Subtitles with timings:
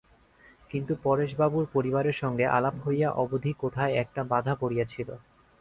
[0.71, 5.09] কিন্তু পরেশবাবুর পরিবারের সঙ্গে আলাপ হইয়া অবধি কোথায় একটা বাধা পড়িয়াছিল।